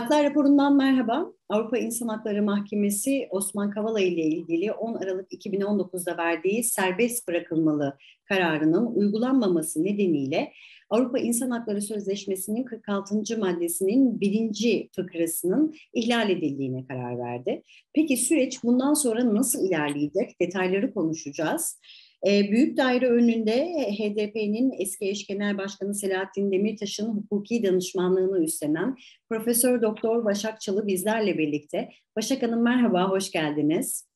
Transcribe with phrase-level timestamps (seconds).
[0.00, 1.32] Haklar raporundan merhaba.
[1.48, 8.86] Avrupa İnsan Hakları Mahkemesi Osman Kavala ile ilgili 10 Aralık 2019'da verdiği serbest bırakılmalı kararının
[8.86, 10.52] uygulanmaması nedeniyle
[10.90, 13.38] Avrupa İnsan Hakları Sözleşmesi'nin 46.
[13.38, 17.62] maddesinin birinci fıkrasının ihlal edildiğine karar verdi.
[17.94, 20.40] Peki süreç bundan sonra nasıl ilerleyecek?
[20.40, 21.80] Detayları konuşacağız.
[22.26, 23.66] E, büyük daire önünde
[23.98, 28.96] HDP'nin eski eş genel başkanı Selahattin Demirtaş'ın hukuki danışmanlığını üstlenen
[29.28, 31.88] Profesör Doktor Başak Çalı bizlerle birlikte.
[32.16, 34.08] Başak Hanım merhaba, hoş geldiniz.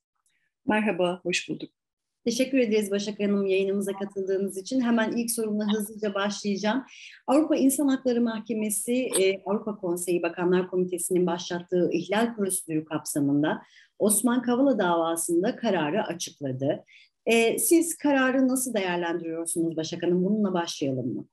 [0.67, 1.71] Merhaba, hoş bulduk.
[2.25, 4.81] Teşekkür ederiz Başak Hanım yayınımıza katıldığınız için.
[4.81, 6.85] Hemen ilk sorumla hızlıca başlayacağım.
[7.27, 13.63] Avrupa İnsan Hakları Mahkemesi, e, Avrupa Konseyi Bakanlar Komitesi'nin başlattığı ihlal prosedürü kapsamında
[13.99, 16.85] Osman Kavala davasında kararı açıkladı.
[17.27, 20.25] E, siz kararı nasıl değerlendiriyorsunuz Başak Hanım?
[20.25, 21.29] Bununla başlayalım mı?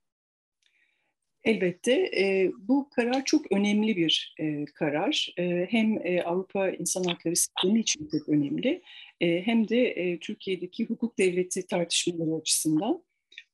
[1.44, 5.34] Elbette e, bu karar çok önemli bir e, karar.
[5.38, 8.82] E, hem e, Avrupa İnsan Hakları Sistemi için çok önemli
[9.22, 13.04] e, hem de e, Türkiye'deki hukuk devleti tartışmaları açısından.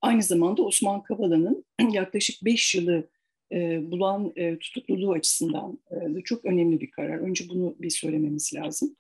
[0.01, 3.09] Aynı zamanda Osman Kavala'nın yaklaşık beş yılı
[3.51, 7.17] e, bulan e, tutukluluğu açısından e, çok önemli bir karar.
[7.17, 8.95] Önce bunu bir söylememiz lazım.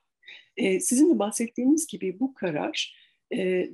[0.57, 3.06] E, sizin de bahsettiğiniz gibi bu karar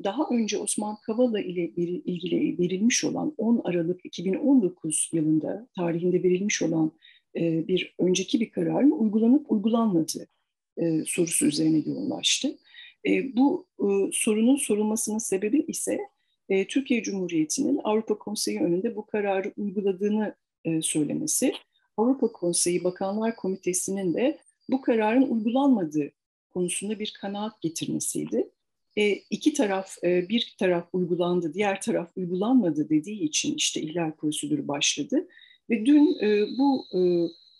[0.04, 1.70] daha önce Osman Kavala ile
[2.06, 6.92] ilgili verilmiş olan 10 Aralık 2019 yılında tarihinde verilmiş olan
[7.36, 10.28] bir önceki bir kararın uygulanıp uygulanmadığı
[11.06, 12.58] sorusu üzerine yoğunlaştı.
[13.36, 13.68] Bu
[14.14, 16.00] sorunun sorulmasının sebebi ise
[16.70, 20.36] Türkiye Cumhuriyeti'nin Avrupa Konseyi önünde bu kararı uyguladığını
[20.82, 21.54] söylemesi,
[21.98, 24.38] Avrupa Konseyi Bakanlar Komitesi'nin de
[24.70, 26.12] bu kararın uygulanmadığı
[26.50, 28.50] konusunda bir kanaat getirmesiydi
[28.98, 34.68] e, iki taraf, e, bir taraf uygulandı, diğer taraf uygulanmadı dediği için işte ihlal prosedürü
[34.68, 35.28] başladı.
[35.70, 37.00] Ve dün e, bu e,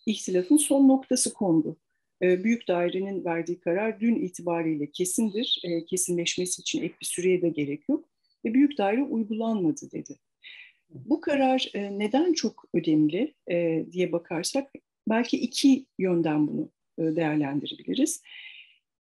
[0.06, 1.78] ihtilafın son noktası kondu.
[2.22, 5.62] E, büyük dairenin verdiği karar dün itibariyle kesindir.
[5.64, 8.10] E, kesinleşmesi için ek bir süreye de gerek yok.
[8.46, 10.18] Ve büyük daire uygulanmadı dedi.
[10.90, 14.72] Bu karar e, neden çok önemli e, diye bakarsak
[15.10, 18.22] belki iki yönden bunu e, değerlendirebiliriz.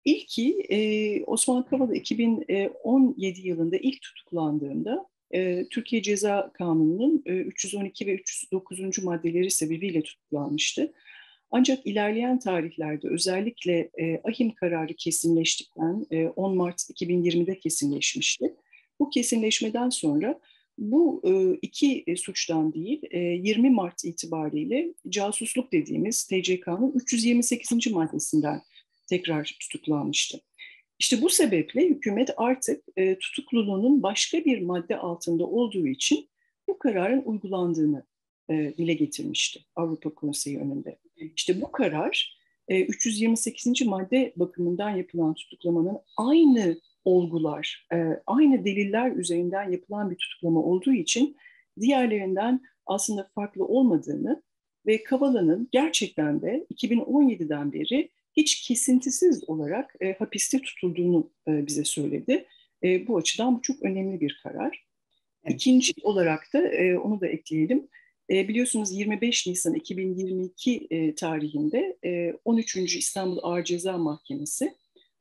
[0.09, 0.79] İlki e,
[1.25, 9.05] Osman Kavala 2017 yılında ilk tutuklandığında e, Türkiye Ceza Kanunu'nun e, 312 ve 309.
[9.05, 10.93] maddeleri sebebiyle tutuklanmıştı.
[11.51, 18.55] Ancak ilerleyen tarihlerde özellikle e, ahim kararı kesinleştikten e, 10 Mart 2020'de kesinleşmişti.
[19.01, 20.41] Bu kesinleşmeden sonra
[20.79, 27.91] bu e, iki e, suçtan değil e, 20 Mart itibariyle casusluk dediğimiz TCK'nın 328.
[27.93, 28.63] maddesinden
[29.09, 30.41] tekrar tutuklanmıştı.
[30.99, 36.29] İşte bu sebeple hükümet artık e, tutukluluğunun başka bir madde altında olduğu için
[36.69, 38.07] bu kararın uygulandığını
[38.51, 40.99] e, dile getirmişti Avrupa Konseyi önünde.
[41.17, 42.39] İşte bu karar
[42.69, 43.83] e, 328.
[43.87, 47.97] madde bakımından yapılan tutuklamanın aynı olgular, e,
[48.27, 51.37] aynı deliller üzerinden yapılan bir tutuklama olduğu için
[51.81, 54.43] diğerlerinden aslında farklı olmadığını
[54.87, 62.47] ve Kavala'nın gerçekten de 2017'den beri hiç kesintisiz olarak e, hapiste tutulduğunu e, bize söyledi.
[62.85, 64.85] E, bu açıdan bu çok önemli bir karar.
[65.49, 67.89] İkinci olarak da e, onu da ekleyelim.
[68.31, 72.77] E, biliyorsunuz 25 Nisan 2022 e, tarihinde e, 13.
[72.77, 74.75] İstanbul Ağır Ceza Mahkemesi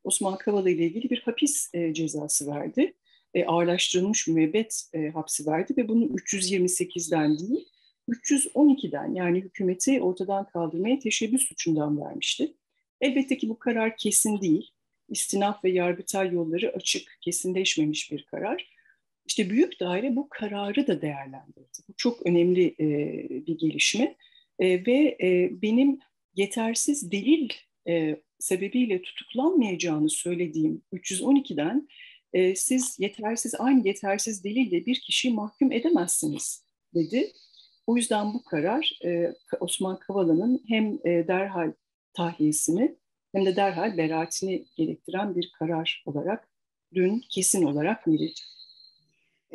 [0.04, 2.94] Osman Kavala ile ilgili bir hapis e, cezası verdi.
[3.34, 7.68] E, ağırlaştırılmış müebbet e, hapsi verdi ve bunu 328'den değil
[8.10, 12.54] 312'den yani hükümeti ortadan kaldırmaya teşebbüs suçundan vermişti.
[13.02, 14.72] Elbette ki bu karar kesin değil.
[15.10, 18.70] İstinaf ve yargıtay yolları açık, kesinleşmemiş bir karar.
[19.26, 21.78] İşte büyük daire bu kararı da değerlendirdi.
[21.90, 22.88] Bu çok önemli e,
[23.48, 24.16] bir gelişme
[24.60, 26.00] e, ve e, benim
[26.36, 27.50] yetersiz delil
[27.88, 31.88] e, sebebiyle tutuklanmayacağını söylediğim 312'den
[32.34, 37.32] e, siz yetersiz aynı yetersiz delille bir kişiyi mahkum edemezsiniz dedi.
[37.88, 41.72] O yüzden bu karar e, Osman Kavala'nın hem e, derhal
[42.18, 42.98] tahliyesini
[43.36, 46.50] hem de derhal beraatini gerektiren bir karar olarak
[46.94, 48.42] dün kesin olarak verildi.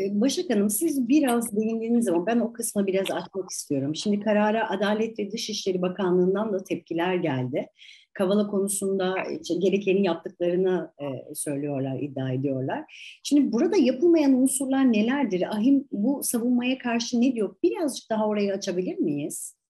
[0.00, 3.97] Ee, Başak Hanım siz biraz değindiğiniz zaman ben o kısmı biraz açmak istiyorum.
[3.97, 7.67] Şimdi karara Adalet ve Dışişleri Bakanlığı'ndan da tepkiler geldi.
[8.12, 12.85] Kavala konusunda işte gerekeni yaptıklarını e, söylüyorlar, iddia ediyorlar.
[13.23, 15.56] Şimdi burada yapılmayan unsurlar nelerdir?
[15.56, 17.56] Ahim bu savunmaya karşı ne diyor?
[17.62, 19.62] Birazcık daha orayı açabilir miyiz?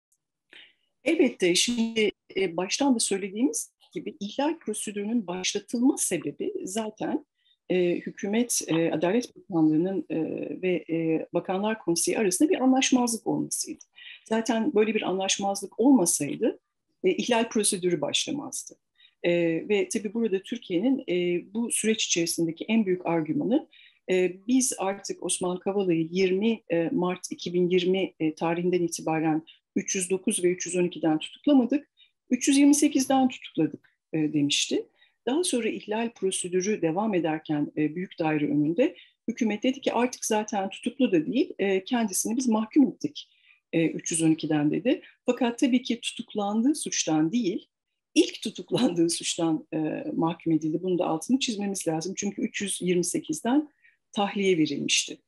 [1.05, 7.27] Elbette şimdi baştan da söylediğimiz gibi ihlal prosedürünün başlatılma sebebi zaten
[7.69, 10.19] e, hükümet, e, Adalet Bakanlığı'nın e,
[10.63, 13.85] ve e, Bakanlar Konseyi arasında bir anlaşmazlık olmasıydı.
[14.25, 16.59] Zaten böyle bir anlaşmazlık olmasaydı
[17.05, 18.75] e, ihlal prosedürü başlamazdı.
[19.23, 19.33] E,
[19.69, 23.69] ve tabii burada Türkiye'nin e, bu süreç içerisindeki en büyük argümanı
[24.11, 29.43] e, biz artık Osman Kavala'yı 20 e, Mart 2020 e, tarihinden itibaren
[29.77, 31.89] 309 ve 312'den tutuklamadık,
[32.31, 34.87] 328'den tutukladık e, demişti.
[35.27, 38.97] Daha sonra ihlal prosedürü devam ederken e, büyük daire önünde
[39.29, 43.29] hükümet dedi ki artık zaten tutuklu da değil, e, kendisini biz mahkum ettik
[43.73, 45.03] e, 312'den dedi.
[45.27, 47.69] Fakat tabii ki tutuklandığı suçtan değil,
[48.15, 50.83] ilk tutuklandığı suçtan e, mahkum edildi.
[50.83, 52.15] Bunu da altını çizmemiz lazım.
[52.17, 53.69] Çünkü 328'den
[54.13, 55.19] tahliye verilmişti.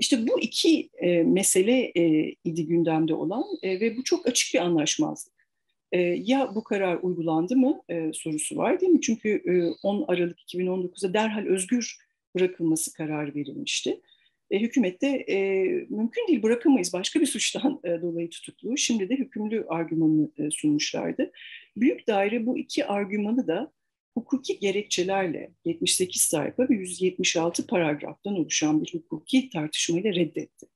[0.00, 4.58] İşte bu iki e, mesele e, idi gündemde olan e, ve bu çok açık bir
[4.58, 5.34] anlaşmazlık.
[5.92, 9.00] E, ya bu karar uygulandı mı e, sorusu var değil mi?
[9.00, 11.96] Çünkü e, 10 Aralık 2019'da derhal özgür
[12.34, 14.00] bırakılması kararı verilmişti.
[14.50, 18.76] E, hükümet de e, mümkün değil bırakamayız başka bir suçtan e, dolayı tutuklu.
[18.76, 21.32] Şimdi de hükümlü argümanını e, sunmuşlardı.
[21.76, 23.72] Büyük daire bu iki argümanı da
[24.20, 30.66] hukuki gerekçelerle 78 sayfa ve 176 paragraftan oluşan bir hukuki tartışmayla reddetti.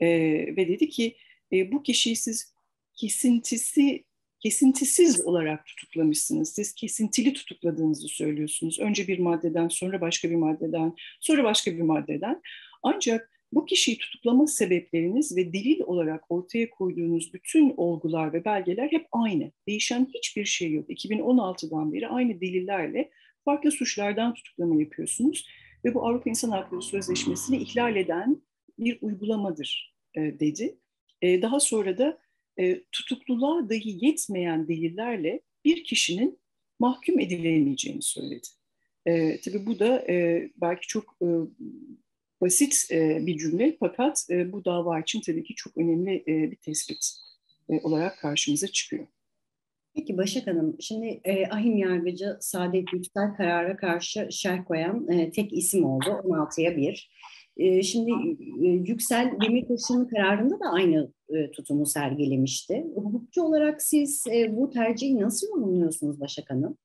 [0.00, 0.08] E,
[0.56, 1.16] ve dedi ki
[1.52, 2.54] e, bu kişiyi siz
[2.94, 4.04] kesintisi
[4.40, 6.52] kesintisiz olarak tutuklamışsınız.
[6.52, 8.78] Siz kesintili tutukladığınızı söylüyorsunuz.
[8.78, 12.42] Önce bir maddeden, sonra başka bir maddeden, sonra başka bir maddeden.
[12.82, 19.06] Ancak bu kişiyi tutuklama sebepleriniz ve delil olarak ortaya koyduğunuz bütün olgular ve belgeler hep
[19.12, 19.52] aynı.
[19.68, 20.90] Değişen hiçbir şey yok.
[20.90, 23.10] 2016'dan beri aynı delillerle
[23.44, 25.46] farklı suçlardan tutuklama yapıyorsunuz.
[25.84, 28.42] Ve bu Avrupa İnsan Hakları Sözleşmesi'ni ihlal eden
[28.78, 30.78] bir uygulamadır e, dedi.
[31.22, 32.18] E, daha sonra da
[32.58, 36.38] e, tutukluluğa dahi yetmeyen delillerle bir kişinin
[36.78, 38.46] mahkum edilemeyeceğini söyledi.
[39.06, 41.26] E, tabii bu da e, belki çok e,
[42.40, 46.56] basit e, bir cümle fakat e, bu dava için tabii ki çok önemli e, bir
[46.56, 47.12] tespit
[47.68, 49.06] olarak karşımıza çıkıyor.
[49.94, 55.52] Peki Başak Hanım, şimdi e, ahim yargıcı Saadet Yüksel karara karşı şerh koyan e, tek
[55.52, 57.10] isim oldu 16'ya 1.
[57.56, 58.10] E, şimdi
[58.62, 62.86] e, Yüksel Demirtaş'ın kararında da aynı e, tutumu sergilemişti.
[62.94, 66.78] Hukukçu olarak siz e, bu tercihi nasıl yorumluyorsunuz Başak Hanım?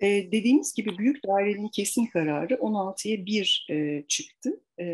[0.00, 4.60] E, dediğimiz gibi büyük dairenin kesin kararı 16'ya 1 e, çıktı.
[4.78, 4.84] E,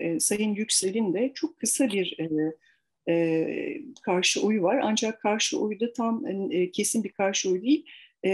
[0.00, 2.28] e, Sayın Yüksel'in de çok kısa bir e,
[3.08, 4.80] e, karşı oyu var.
[4.82, 7.86] Ancak karşı oyu da tam e, kesin bir karşı oy değil,
[8.22, 8.30] e,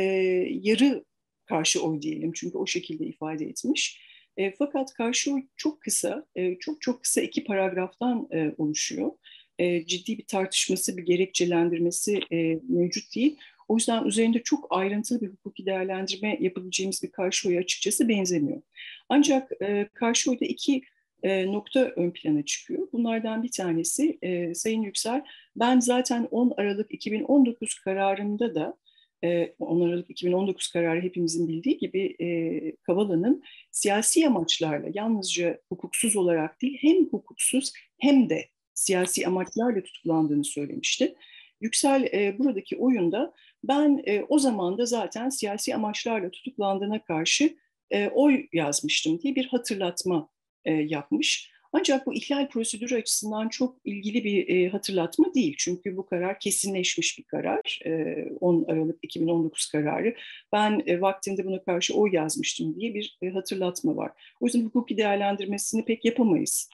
[0.62, 1.04] yarı
[1.46, 2.32] karşı oy diyelim.
[2.34, 4.00] Çünkü o şekilde ifade etmiş.
[4.36, 9.10] E, fakat karşı oy çok kısa, e, çok çok kısa iki paragraftan e, oluşuyor.
[9.58, 13.36] E, ciddi bir tartışması, bir gerekçelendirmesi e, mevcut değil.
[13.72, 18.62] O yüzden üzerinde çok ayrıntılı bir hukuki değerlendirme yapabileceğimiz bir karşı oy açıkçası benzemiyor.
[19.08, 20.82] Ancak e, karşı oyda iki
[21.22, 22.88] e, nokta ön plana çıkıyor.
[22.92, 25.24] Bunlardan bir tanesi e, Sayın Yüksel,
[25.56, 28.76] ben zaten 10 Aralık 2019 kararında da
[29.22, 36.62] 10 e, Aralık 2019 kararı hepimizin bildiği gibi e, Kavala'nın siyasi amaçlarla yalnızca hukuksuz olarak
[36.62, 41.14] değil hem hukuksuz hem de siyasi amaçlarla tutuklandığını söylemişti.
[41.62, 43.32] Yüksel e, buradaki oyunda
[43.64, 47.56] ben e, o zaman da zaten siyasi amaçlarla tutuklandığına karşı
[47.90, 50.28] e, oy yazmıştım diye bir hatırlatma
[50.64, 51.52] e, yapmış.
[51.72, 55.54] Ancak bu ihlal prosedürü açısından çok ilgili bir e, hatırlatma değil.
[55.58, 57.80] Çünkü bu karar kesinleşmiş bir karar.
[57.86, 60.14] E, 10 Aralık 2019 kararı.
[60.52, 64.10] Ben e, vaktinde buna karşı oy yazmıştım diye bir e, hatırlatma var.
[64.40, 66.68] O yüzden hukuki değerlendirmesini pek yapamayız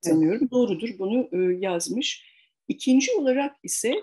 [0.00, 0.38] sanıyorum.
[0.42, 0.50] Evet.
[0.50, 2.24] Doğrudur bunu e, yazmış.
[2.68, 3.94] İkinci olarak ise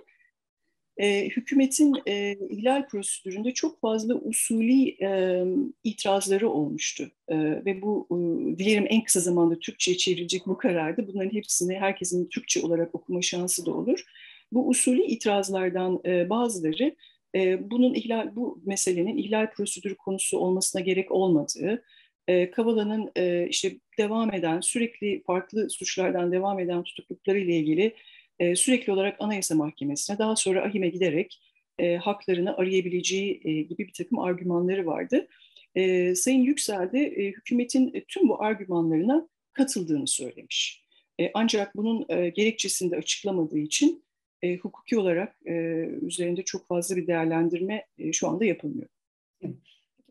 [1.00, 5.44] e, hükümetin e, ihlal prosedüründe çok fazla usulü e,
[5.84, 7.12] itirazları olmuştu.
[7.27, 8.15] E, ve bu e,
[8.58, 13.65] dilerim en kısa zamanda Türkçe'ye çevrilecek bu kararda bunların hepsini herkesin Türkçe olarak okuma şansı
[13.65, 14.03] da olur.
[14.51, 16.96] Bu usulü itirazlardan e, bazıları
[17.36, 21.84] e, bunun ihlal, bu meselenin ihlal prosedürü konusu olmasına gerek olmadığı,
[22.27, 27.96] e, Kavala'nın e, işte devam eden, sürekli farklı suçlardan devam eden tutuklukları ile ilgili
[28.39, 31.41] e, sürekli olarak Anayasa Mahkemesi'ne daha sonra AHİM'e giderek
[31.79, 35.27] e, haklarını arayabileceği e, gibi bir takım argümanları vardı.
[35.75, 40.84] E, Sayın Yüksel de e, hükümetin tüm bu argümanlarına katıldığını söylemiş.
[41.19, 44.03] E, ancak bunun e, gerekçesini de açıklamadığı için
[44.41, 45.53] e, hukuki olarak e,
[46.01, 48.89] üzerinde çok fazla bir değerlendirme e, şu anda yapılmıyor.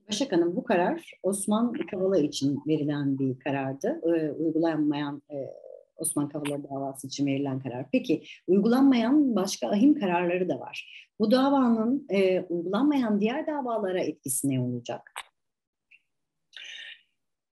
[0.09, 4.01] Başak Hanım bu karar Osman Kavala için verilen bir karardı.
[4.05, 5.37] E, uygulanmayan e,
[5.99, 7.87] Osman Kavala davası için verilen karar.
[7.93, 11.09] Peki uygulanmayan başka ahim kararları da var.
[11.21, 15.13] Bu davanın e, uygulanmayan diğer davalara etkisi ne olacak?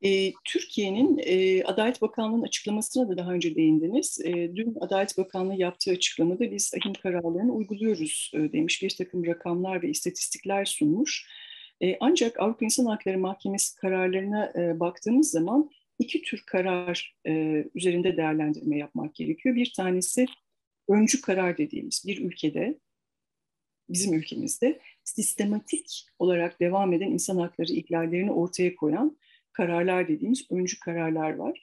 [0.02, 4.20] E, Türkiye'nin e, Adalet Bakanlığı'nın açıklamasına da daha önce değindiniz.
[4.24, 8.82] E, dün Adalet Bakanlığı yaptığı açıklamada biz ahim kararlarını uyguluyoruz demiş.
[8.82, 11.26] Bir takım rakamlar ve istatistikler sunmuş.
[12.00, 19.14] Ancak Avrupa İnsan Hakları Mahkemesi kararlarına baktığımız zaman iki tür karar e, üzerinde değerlendirme yapmak
[19.14, 19.54] gerekiyor.
[19.56, 20.26] Bir tanesi
[20.88, 22.78] öncü karar dediğimiz bir ülkede,
[23.88, 29.18] bizim ülkemizde sistematik olarak devam eden insan hakları ihlallerini ortaya koyan
[29.52, 31.62] kararlar dediğimiz öncü kararlar var.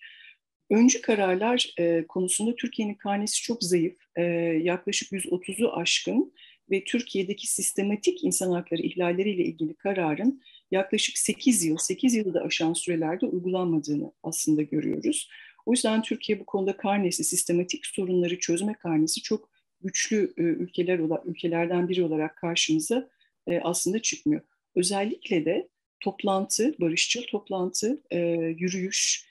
[0.69, 4.23] Öncü kararlar e, konusunda Türkiye'nin karnesi çok zayıf, e,
[4.61, 6.33] yaklaşık 130'u aşkın
[6.71, 12.73] ve Türkiye'deki sistematik insan hakları ihlalleriyle ilgili kararın yaklaşık 8 yıl, 8 yılı da aşan
[12.73, 15.29] sürelerde uygulanmadığını aslında görüyoruz.
[15.65, 19.49] O yüzden Türkiye bu konuda karnesi, sistematik sorunları çözme karnesi çok
[19.81, 23.09] güçlü e, ülkeler ülkelerden biri olarak karşımıza
[23.47, 24.41] e, aslında çıkmıyor.
[24.75, 28.19] Özellikle de toplantı, barışçıl toplantı, e,
[28.57, 29.29] yürüyüş,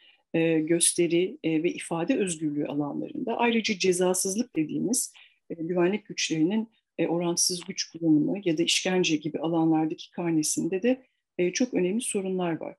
[0.61, 5.12] gösteri ve ifade özgürlüğü alanlarında ayrıca cezasızlık dediğimiz
[5.50, 6.68] güvenlik güçlerinin
[6.99, 11.02] orantısız güç kullanımı ya da işkence gibi alanlardaki karnesinde de
[11.52, 12.75] çok önemli sorunlar var.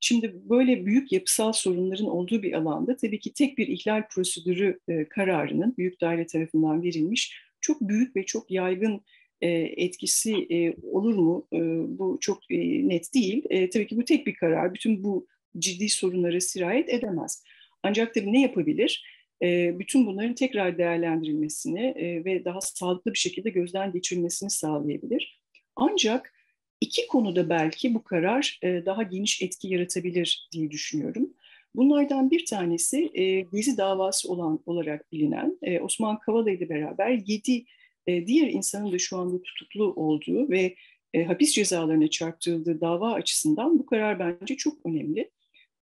[0.00, 5.04] Şimdi böyle büyük yapısal sorunların olduğu bir alanda tabii ki tek bir ihlal prosedürü e,
[5.04, 9.00] kararının büyük daire tarafından verilmiş çok büyük ve çok yaygın
[9.40, 11.48] e, etkisi e, olur mu?
[11.52, 11.58] E,
[11.98, 13.44] bu çok e, net değil.
[13.50, 14.74] E, tabii ki bu tek bir karar.
[14.74, 15.26] Bütün bu
[15.58, 17.44] ciddi sorunlara sirayet edemez.
[17.82, 19.04] Ancak tabii ne yapabilir?
[19.42, 25.40] E, bütün bunların tekrar değerlendirilmesini e, ve daha sağlıklı bir şekilde gözden geçirilmesini sağlayabilir.
[25.76, 26.35] Ancak
[26.80, 31.34] İki konuda belki bu karar e, daha geniş etki yaratabilir diye düşünüyorum.
[31.74, 37.64] Bunlardan bir tanesi e, Gezi davası olan olarak bilinen e, Osman Kavala ile beraber yedi
[38.06, 40.76] e, diğer insanın da şu anda tutuklu olduğu ve
[41.14, 45.30] e, hapis cezalarına çarptırıldığı dava açısından bu karar bence çok önemli.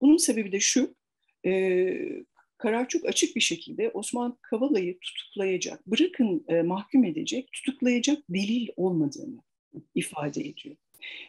[0.01, 0.95] Bunun sebebi de şu,
[1.47, 2.25] e,
[2.59, 9.41] karar çok açık bir şekilde Osman Kavala'yı tutuklayacak, bırakın e, mahkum edecek, tutuklayacak delil olmadığını
[9.95, 10.77] ifade ediyor.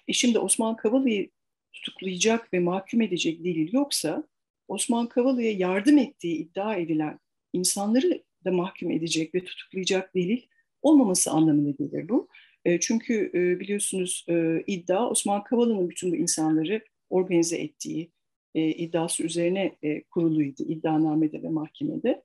[0.08, 1.30] E şimdi Osman Kavala'yı
[1.74, 4.24] tutuklayacak ve mahkum edecek delil yoksa
[4.68, 7.20] Osman Kavala'ya yardım ettiği iddia edilen
[7.54, 10.42] insanları da mahkum edecek ve tutuklayacak delil
[10.82, 12.28] olmaması anlamına gelir bu.
[12.66, 18.12] E, çünkü e, biliyorsunuz e, iddia Osman Kavala'nın bütün bu insanları organize ettiği
[18.56, 22.24] e, iddiası üzerine e, kuruluydu iddianamede ve mahkemede.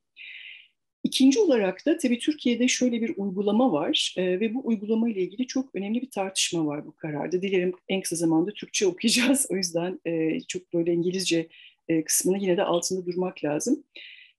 [1.04, 5.46] İkinci olarak da tabii Türkiye'de şöyle bir uygulama var e, ve bu uygulama ile ilgili
[5.46, 7.42] çok önemli bir tartışma var bu kararda.
[7.42, 9.46] Dilerim en kısa zamanda Türkçe okuyacağız.
[9.50, 11.48] O yüzden e, çok böyle İngilizce
[11.88, 13.84] e, kısmını yine de altında durmak lazım.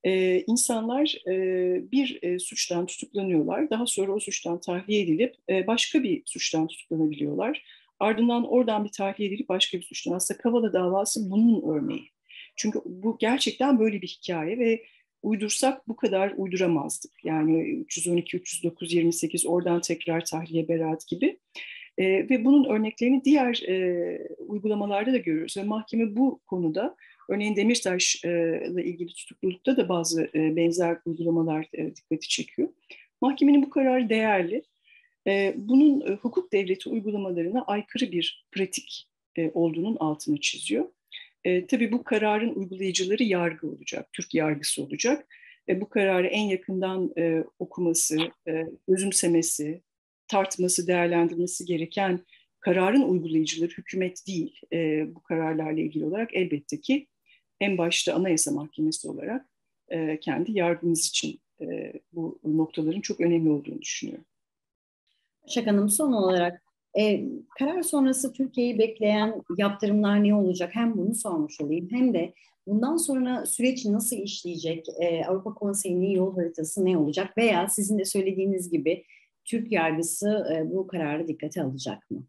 [0.04, 3.70] E, insanlar e, bir e, suçtan tutuklanıyorlar.
[3.70, 7.64] Daha sonra o suçtan tahliye edilip e, başka bir suçtan tutuklanabiliyorlar.
[8.00, 10.12] Ardından oradan bir tahliye edilip başka bir suçtan.
[10.14, 12.10] Aslında Kavala davası bunun örneği.
[12.56, 14.84] Çünkü bu gerçekten böyle bir hikaye ve
[15.24, 17.12] uydursak bu kadar uyduramazdık.
[17.26, 21.40] Yani 312, 309, 28 oradan tekrar tahliye beraat gibi.
[21.98, 25.58] E, ve bunun örneklerini diğer e, uygulamalarda da görüyoruz.
[25.58, 26.96] Ve mahkeme bu konuda
[27.30, 32.70] örneğin Demirtaş ile ilgili tutuklulukta da bazı e, benzer uygulamalar e, dikkati çekiyor.
[33.22, 34.64] Mahkemenin bu kararı değerli.
[35.28, 40.86] E, bunun e, hukuk devleti uygulamalarına aykırı bir pratik e, olduğunun altını çiziyor.
[41.44, 45.28] E, tabii bu kararın uygulayıcıları yargı olacak, Türk yargısı olacak.
[45.70, 48.18] E, bu kararı en yakından e, okuması,
[48.48, 49.82] e, özümsemesi,
[50.28, 52.26] tartması, değerlendirmesi gereken
[52.60, 57.08] kararın uygulayıcıları hükümet değil e, bu kararlarla ilgili olarak elbette ki
[57.60, 59.46] en başta Anayasa Mahkemesi olarak
[59.90, 64.26] e, kendi yargımız için e, bu noktaların çok önemli olduğunu düşünüyorum.
[65.48, 66.64] Şak Hanım son olarak
[67.00, 67.26] e,
[67.60, 70.70] karar sonrası Türkiye'yi bekleyen yaptırımlar ne olacak?
[70.74, 72.34] Hem bunu sormuş olayım hem de
[72.68, 74.86] bundan sonra süreç nasıl işleyecek?
[75.00, 77.38] E, Avrupa Konseyi'nin yol haritası ne olacak?
[77.38, 79.04] Veya sizin de söylediğiniz gibi
[79.46, 82.24] Türk yargısı e, bu kararı dikkate alacak mı?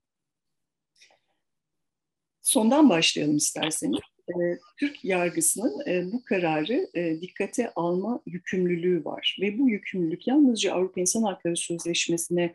[2.42, 3.98] Sondan başlayalım isterseniz.
[4.28, 10.72] E, Türk yargısının e, bu kararı e, dikkate alma yükümlülüğü var ve bu yükümlülük yalnızca
[10.72, 12.54] Avrupa İnsan Hakları Sözleşmesi'ne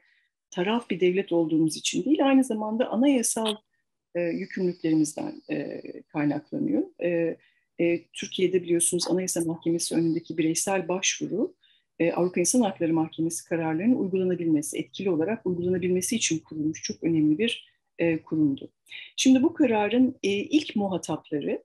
[0.51, 3.55] taraf bir devlet olduğumuz için değil, aynı zamanda anayasal
[4.15, 6.83] e, yükümlülüklerimizden e, kaynaklanıyor.
[7.03, 7.37] E,
[7.79, 11.53] e, Türkiye'de biliyorsunuz Anayasa Mahkemesi önündeki bireysel başvuru,
[11.99, 17.67] e, Avrupa İnsan Hakları Mahkemesi kararlarının uygulanabilmesi, etkili olarak uygulanabilmesi için kurulmuş çok önemli bir
[17.99, 18.69] e, kurumdu.
[19.15, 21.63] Şimdi bu kararın e, ilk muhatapları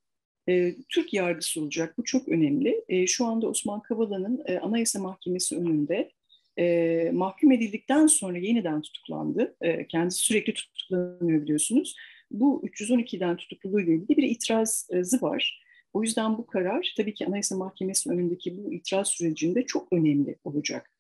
[0.49, 1.95] e, Türk yargısı olacak.
[1.99, 2.85] Bu çok önemli.
[2.89, 6.11] E, şu anda Osman Kavala'nın e, Anayasa Mahkemesi önünde
[6.59, 9.57] e, mahkum edildikten sonra yeniden tutuklandı.
[9.61, 11.97] E, kendisi sürekli tutuklanıyor biliyorsunuz.
[12.31, 15.63] bu 312'den tutukluluğuyla ilgili bir itirazı var.
[15.93, 20.91] O yüzden bu karar tabii ki Anayasa Mahkemesi'nin önündeki bu itiraz sürecinde çok önemli olacak.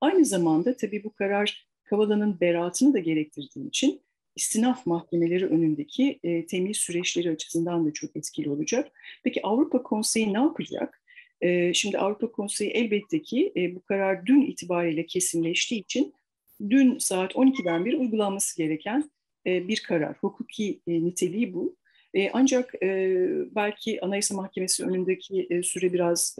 [0.00, 4.00] Aynı zamanda tabii bu karar Kavala'nın beraatını da gerektirdiği için
[4.36, 8.92] istinaf mahkemeleri önündeki e, temyiz süreçleri açısından da çok etkili olacak.
[9.24, 11.02] Peki Avrupa Konseyi ne yapacak?
[11.72, 16.14] Şimdi Avrupa Konseyi elbette ki bu karar dün itibariyle kesinleştiği için
[16.70, 19.10] dün saat 12'den beri uygulanması gereken
[19.46, 20.16] bir karar.
[20.20, 21.76] Hukuki niteliği bu.
[22.32, 22.74] Ancak
[23.54, 26.36] belki Anayasa Mahkemesi önündeki süre biraz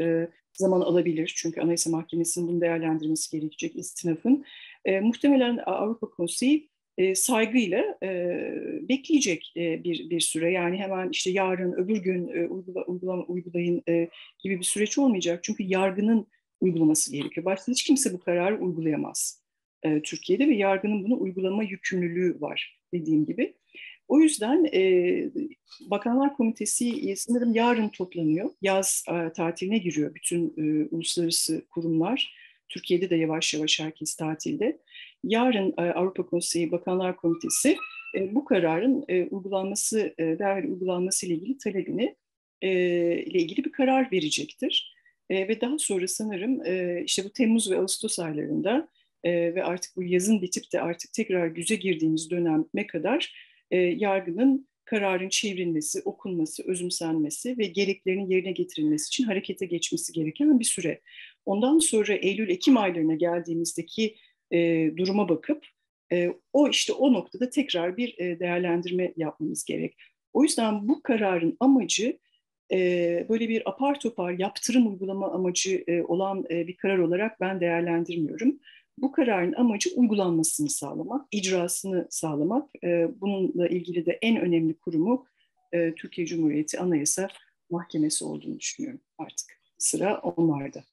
[0.52, 1.32] zaman alabilir.
[1.36, 4.44] Çünkü Anayasa Mahkemesi'nin bunu değerlendirmesi gerekecek istinafın.
[5.02, 8.08] Muhtemelen Avrupa Konseyi e, saygıyla e,
[8.88, 10.52] bekleyecek e, bir bir süre.
[10.52, 15.44] Yani hemen işte yarın öbür gün e, uygula, uygulama, uygulayın e, gibi bir süreç olmayacak.
[15.44, 16.26] Çünkü yargının
[16.60, 17.44] uygulaması gerekiyor.
[17.44, 19.42] Başta hiç kimse bu kararı uygulayamaz
[19.82, 23.54] e, Türkiye'de ve yargının bunu uygulama yükümlülüğü var dediğim gibi.
[24.08, 24.80] O yüzden e,
[25.80, 28.50] Bakanlar Komitesi sanırım yarın toplanıyor.
[28.62, 32.34] Yaz e, tatiline giriyor bütün e, uluslararası kurumlar.
[32.68, 34.78] Türkiye'de de yavaş yavaş herkes tatilde.
[35.24, 37.76] Yarın e, Avrupa Konseyi Bakanlar Komitesi
[38.14, 42.16] e, bu kararın e, uygulanması, derhal uygulanması ile ilgili talebini
[42.62, 44.98] ile ilgili bir karar verecektir.
[45.30, 46.62] Ve daha sonra sanırım
[47.04, 48.88] işte bu Temmuz ve Ağustos aylarında
[49.24, 53.34] ve artık bu yazın bitip de artık tekrar güze girdiğimiz döneme kadar
[53.70, 61.00] yargının kararın çevrilmesi, okunması, özümsenmesi ve gereklerinin yerine getirilmesi için harekete geçmesi gereken bir süre.
[61.46, 64.16] Ondan sonra Eylül-Ekim aylarına geldiğimizdeki
[64.52, 65.66] e, duruma bakıp
[66.12, 69.96] e, o işte o noktada tekrar bir e, değerlendirme yapmamız gerek.
[70.32, 72.18] O yüzden bu kararın amacı
[72.72, 77.60] e, böyle bir apar topar yaptırım uygulama amacı e, olan e, bir karar olarak ben
[77.60, 78.58] değerlendirmiyorum.
[78.98, 82.70] Bu kararın amacı uygulanmasını sağlamak, icrasını sağlamak.
[82.84, 85.26] E, bununla ilgili de en önemli kurumu
[85.72, 87.28] e, Türkiye Cumhuriyeti Anayasa
[87.70, 89.58] Mahkemesi olduğunu düşünüyorum artık.
[89.78, 90.84] Sıra onlarda.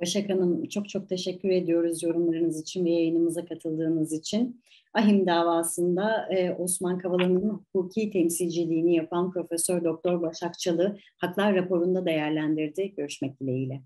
[0.00, 4.62] Başak Hanım çok çok teşekkür ediyoruz yorumlarınız için ve yayınımıza katıldığınız için.
[4.94, 12.94] Ahim davasında e, Osman Kavala'nın hukuki temsilciliğini yapan Profesör Doktor Başak Çalı haklar raporunda değerlendirdi.
[12.96, 13.82] Görüşmek dileğiyle.